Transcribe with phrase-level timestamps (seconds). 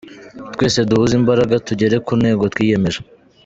[0.53, 2.99] Twese duhuze imbaraga tugere ku ntego twiyemeje.